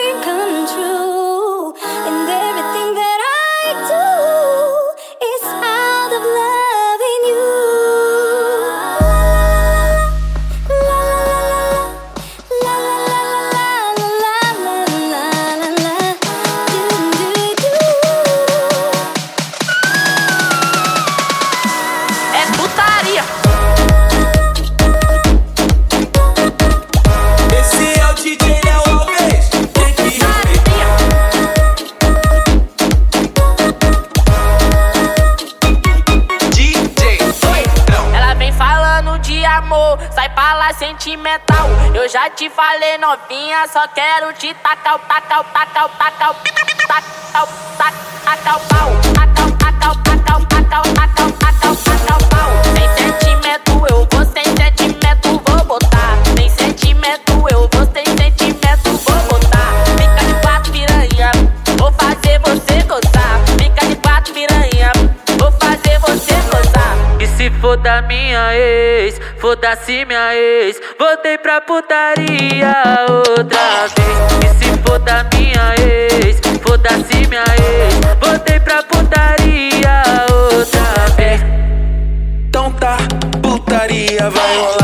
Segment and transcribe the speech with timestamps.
[0.00, 1.03] dream come true.
[40.12, 41.68] Sai pra lá sentimental.
[41.94, 46.34] Eu já te falei novinha, só quero te tacar, tacar, tacar, tacar, tacar,
[46.88, 47.46] tacar,
[47.78, 48.03] tacar,
[67.50, 70.80] foda minha ex, foda-se minha ex.
[70.98, 72.74] Voltei pra putaria
[73.08, 74.44] outra vez.
[74.44, 77.94] E se foda minha ex, foda-se minha ex.
[78.20, 81.40] Voltei pra putaria outra vez.
[82.48, 82.98] Então tá,
[83.42, 84.83] putaria vai rolar.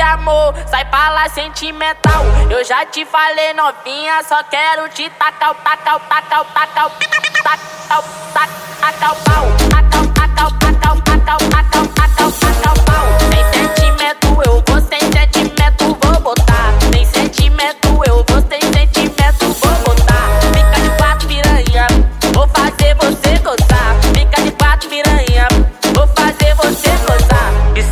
[0.00, 2.24] Amor, sai pra lá sentimental.
[2.50, 6.57] Eu já te falei novinha, só quero te tacar, tacar, tacar, tacar,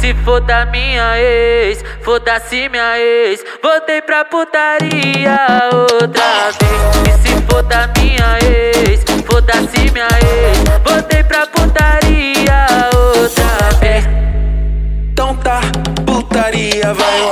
[0.07, 3.43] se for da minha ex foda-se minha ex.
[3.61, 5.37] Voltei pra putaria
[5.73, 7.09] outra vez.
[7.09, 10.59] E se for da minha ex, foda-se minha ex.
[10.85, 14.05] Voltei pra putaria outra vez.
[15.11, 15.61] Então tá,
[16.07, 17.26] putaria vai.